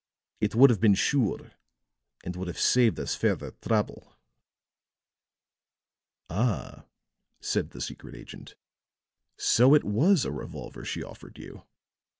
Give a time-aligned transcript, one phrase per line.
[0.39, 1.51] It would have been sure,
[2.23, 4.15] and would have saved us further trouble."
[6.27, 6.87] "Ah,"
[7.39, 8.55] said the secret agent,
[9.37, 11.67] "so it was a revolver she offered you.